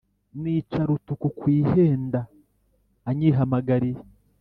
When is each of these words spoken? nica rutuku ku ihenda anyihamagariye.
nica 0.41 0.79
rutuku 0.87 1.27
ku 1.37 1.45
ihenda 1.59 2.19
anyihamagariye. 3.09 4.01